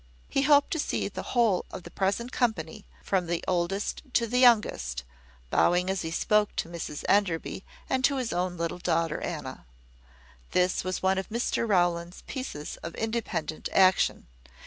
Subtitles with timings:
[0.29, 4.39] He hoped to see the whole of the present company, from the oldest to the
[4.39, 5.03] youngest,
[5.51, 9.67] bowing, as he spoke, to Mrs Enderby and to his own little daughter Anna.
[10.53, 14.25] This was one of Mr Rowland's pieces of independent action.